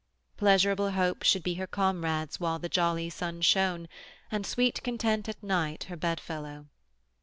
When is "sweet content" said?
4.47-5.29